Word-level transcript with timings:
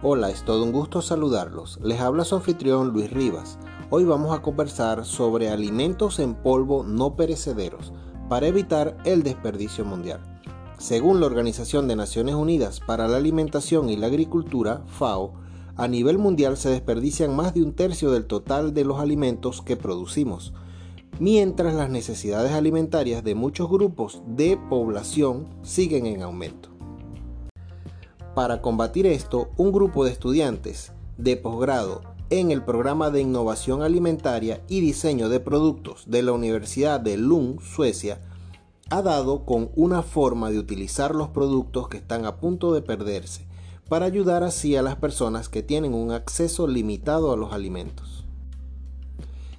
Hola, 0.00 0.30
es 0.30 0.44
todo 0.44 0.62
un 0.62 0.70
gusto 0.70 1.02
saludarlos. 1.02 1.80
Les 1.82 1.98
habla 1.98 2.24
su 2.24 2.36
anfitrión 2.36 2.90
Luis 2.90 3.10
Rivas. 3.10 3.58
Hoy 3.90 4.04
vamos 4.04 4.32
a 4.32 4.42
conversar 4.42 5.04
sobre 5.04 5.50
alimentos 5.50 6.20
en 6.20 6.36
polvo 6.36 6.84
no 6.84 7.16
perecederos 7.16 7.92
para 8.28 8.46
evitar 8.46 8.96
el 9.04 9.24
desperdicio 9.24 9.84
mundial. 9.84 10.20
Según 10.78 11.18
la 11.18 11.26
Organización 11.26 11.88
de 11.88 11.96
Naciones 11.96 12.36
Unidas 12.36 12.78
para 12.78 13.08
la 13.08 13.16
Alimentación 13.16 13.90
y 13.90 13.96
la 13.96 14.06
Agricultura, 14.06 14.84
FAO, 14.86 15.32
a 15.74 15.88
nivel 15.88 16.16
mundial 16.16 16.56
se 16.56 16.70
desperdician 16.70 17.34
más 17.34 17.52
de 17.52 17.64
un 17.64 17.72
tercio 17.72 18.12
del 18.12 18.26
total 18.28 18.74
de 18.74 18.84
los 18.84 19.00
alimentos 19.00 19.62
que 19.62 19.76
producimos, 19.76 20.54
mientras 21.18 21.74
las 21.74 21.90
necesidades 21.90 22.52
alimentarias 22.52 23.24
de 23.24 23.34
muchos 23.34 23.68
grupos 23.68 24.22
de 24.28 24.60
población 24.70 25.48
siguen 25.62 26.06
en 26.06 26.22
aumento. 26.22 26.77
Para 28.38 28.62
combatir 28.62 29.04
esto, 29.04 29.50
un 29.56 29.72
grupo 29.72 30.04
de 30.04 30.12
estudiantes 30.12 30.92
de 31.16 31.36
posgrado 31.36 32.02
en 32.30 32.52
el 32.52 32.62
programa 32.62 33.10
de 33.10 33.20
innovación 33.20 33.82
alimentaria 33.82 34.62
y 34.68 34.80
diseño 34.80 35.28
de 35.28 35.40
productos 35.40 36.04
de 36.06 36.22
la 36.22 36.30
Universidad 36.30 37.00
de 37.00 37.16
Lund, 37.16 37.60
Suecia, 37.60 38.20
ha 38.90 39.02
dado 39.02 39.44
con 39.44 39.72
una 39.74 40.04
forma 40.04 40.52
de 40.52 40.60
utilizar 40.60 41.16
los 41.16 41.30
productos 41.30 41.88
que 41.88 41.96
están 41.96 42.26
a 42.26 42.36
punto 42.36 42.72
de 42.72 42.80
perderse 42.80 43.44
para 43.88 44.06
ayudar 44.06 44.44
así 44.44 44.76
a 44.76 44.82
las 44.82 44.94
personas 44.94 45.48
que 45.48 45.64
tienen 45.64 45.92
un 45.92 46.12
acceso 46.12 46.68
limitado 46.68 47.32
a 47.32 47.36
los 47.36 47.52
alimentos. 47.52 48.24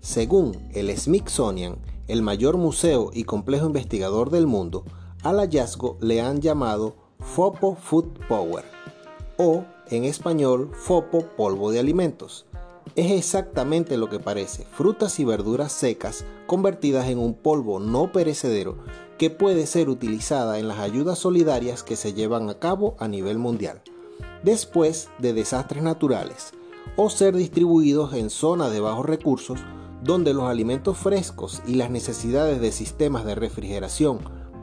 Según 0.00 0.56
el 0.72 0.96
Smithsonian, 0.96 1.76
el 2.08 2.22
mayor 2.22 2.56
museo 2.56 3.10
y 3.12 3.24
complejo 3.24 3.66
investigador 3.66 4.30
del 4.30 4.46
mundo, 4.46 4.84
al 5.22 5.40
hallazgo 5.40 5.98
le 6.00 6.22
han 6.22 6.40
llamado 6.40 7.01
FOPO 7.22 7.76
Food 7.76 8.06
Power 8.28 8.64
o 9.38 9.64
en 9.88 10.04
español 10.04 10.70
FOPO 10.74 11.28
polvo 11.36 11.70
de 11.70 11.78
alimentos. 11.78 12.46
Es 12.96 13.10
exactamente 13.12 13.96
lo 13.96 14.10
que 14.10 14.18
parece, 14.18 14.64
frutas 14.64 15.18
y 15.18 15.24
verduras 15.24 15.72
secas 15.72 16.24
convertidas 16.46 17.08
en 17.08 17.18
un 17.18 17.34
polvo 17.34 17.80
no 17.80 18.12
perecedero 18.12 18.76
que 19.16 19.30
puede 19.30 19.66
ser 19.66 19.88
utilizada 19.88 20.58
en 20.58 20.68
las 20.68 20.78
ayudas 20.78 21.18
solidarias 21.18 21.82
que 21.82 21.96
se 21.96 22.12
llevan 22.12 22.50
a 22.50 22.58
cabo 22.58 22.96
a 22.98 23.08
nivel 23.08 23.38
mundial, 23.38 23.80
después 24.42 25.08
de 25.18 25.32
desastres 25.32 25.82
naturales, 25.82 26.52
o 26.96 27.08
ser 27.08 27.34
distribuidos 27.36 28.12
en 28.14 28.28
zonas 28.28 28.72
de 28.72 28.80
bajos 28.80 29.06
recursos 29.06 29.60
donde 30.02 30.34
los 30.34 30.44
alimentos 30.44 30.98
frescos 30.98 31.62
y 31.66 31.76
las 31.76 31.90
necesidades 31.90 32.60
de 32.60 32.72
sistemas 32.72 33.24
de 33.24 33.36
refrigeración 33.36 34.18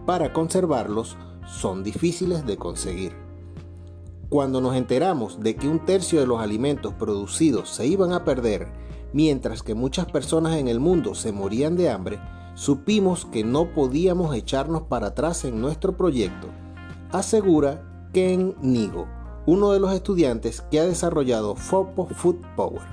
para 0.05 0.33
conservarlos 0.33 1.17
son 1.47 1.83
difíciles 1.83 2.45
de 2.45 2.57
conseguir. 2.57 3.13
Cuando 4.29 4.61
nos 4.61 4.75
enteramos 4.75 5.39
de 5.39 5.55
que 5.55 5.67
un 5.67 5.85
tercio 5.85 6.19
de 6.19 6.27
los 6.27 6.39
alimentos 6.39 6.93
producidos 6.93 7.69
se 7.69 7.87
iban 7.87 8.13
a 8.13 8.23
perder, 8.23 8.67
mientras 9.11 9.63
que 9.63 9.73
muchas 9.73 10.05
personas 10.05 10.57
en 10.57 10.67
el 10.67 10.79
mundo 10.79 11.15
se 11.15 11.31
morían 11.31 11.75
de 11.75 11.89
hambre, 11.89 12.19
supimos 12.53 13.25
que 13.25 13.43
no 13.43 13.73
podíamos 13.73 14.35
echarnos 14.35 14.83
para 14.83 15.07
atrás 15.07 15.45
en 15.45 15.61
nuestro 15.61 15.97
proyecto, 15.97 16.47
asegura 17.11 18.09
Ken 18.13 18.55
Nigo, 18.61 19.07
uno 19.45 19.71
de 19.71 19.79
los 19.79 19.93
estudiantes 19.93 20.61
que 20.69 20.79
ha 20.79 20.85
desarrollado 20.85 21.55
FOPO 21.55 22.07
Food 22.07 22.37
Power. 22.55 22.83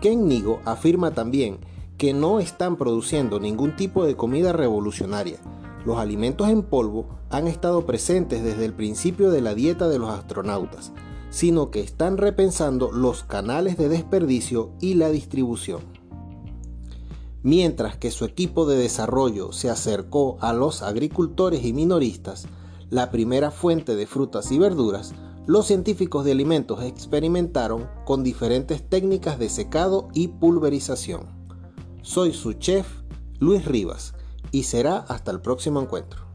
Ken 0.00 0.26
Nigo 0.26 0.60
afirma 0.64 1.12
también 1.12 1.58
que 1.96 2.14
no 2.14 2.40
están 2.40 2.76
produciendo 2.76 3.38
ningún 3.38 3.76
tipo 3.76 4.04
de 4.04 4.16
comida 4.16 4.52
revolucionaria, 4.52 5.38
los 5.84 5.98
alimentos 5.98 6.48
en 6.48 6.62
polvo 6.62 7.06
han 7.30 7.46
estado 7.46 7.86
presentes 7.86 8.42
desde 8.42 8.64
el 8.64 8.74
principio 8.74 9.30
de 9.30 9.40
la 9.40 9.54
dieta 9.54 9.88
de 9.88 9.98
los 9.98 10.10
astronautas, 10.10 10.92
sino 11.30 11.70
que 11.70 11.80
están 11.80 12.16
repensando 12.16 12.90
los 12.92 13.22
canales 13.24 13.76
de 13.78 13.88
desperdicio 13.88 14.72
y 14.80 14.94
la 14.94 15.10
distribución. 15.10 15.80
Mientras 17.42 17.96
que 17.96 18.10
su 18.10 18.24
equipo 18.26 18.66
de 18.66 18.76
desarrollo 18.76 19.52
se 19.52 19.70
acercó 19.70 20.36
a 20.40 20.52
los 20.52 20.82
agricultores 20.82 21.64
y 21.64 21.72
minoristas, 21.72 22.46
la 22.90 23.10
primera 23.10 23.50
fuente 23.50 23.96
de 23.96 24.06
frutas 24.06 24.52
y 24.52 24.58
verduras, 24.58 25.14
los 25.46 25.66
científicos 25.66 26.24
de 26.24 26.32
alimentos 26.32 26.82
experimentaron 26.82 27.88
con 28.04 28.22
diferentes 28.22 28.86
técnicas 28.86 29.38
de 29.38 29.48
secado 29.48 30.08
y 30.12 30.28
pulverización. 30.28 31.22
Soy 32.02 32.32
su 32.34 32.52
chef, 32.54 32.86
Luis 33.38 33.64
Rivas 33.64 34.14
y 34.52 34.64
será 34.64 34.98
hasta 34.98 35.30
el 35.30 35.40
próximo 35.40 35.80
encuentro. 35.80 36.29